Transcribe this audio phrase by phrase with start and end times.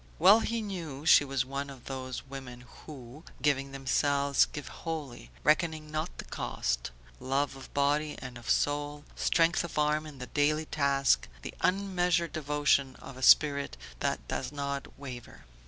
[0.17, 5.91] Well he knew she was one of those women who, giving themselves, give wholly, reckoning
[5.91, 6.89] not the cost;
[7.19, 12.33] love of body and of soul, strength of arm in the daily task, the unmeasured
[12.33, 15.43] devotion of a spirit that does not waver.